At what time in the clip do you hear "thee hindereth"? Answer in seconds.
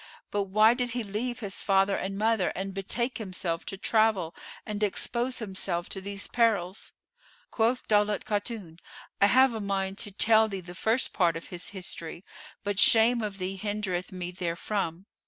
13.37-14.11